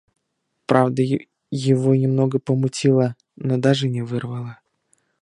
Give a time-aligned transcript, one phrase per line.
[0.65, 1.03] Правда,
[1.51, 4.57] его немного помутило, но даже не вырвало.